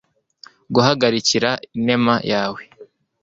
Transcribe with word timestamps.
guhagarikira 0.73 1.49
inema 1.77 2.13
yawe 2.31 2.61